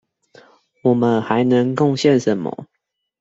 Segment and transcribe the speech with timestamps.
[0.81, 2.65] 我們還能貢獻什麼？